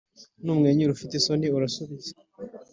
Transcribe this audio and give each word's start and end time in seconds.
numwenyura 0.43 0.91
ufite 0.93 1.13
isoni 1.15 1.47
urasubiza, 1.57 2.11